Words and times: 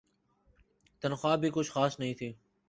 تنخواہ 1.01 1.35
بھی 1.37 1.49
کچھ 1.53 1.71
خاص 1.71 1.99
نہیں 1.99 2.13
تھی۔ 2.13 2.33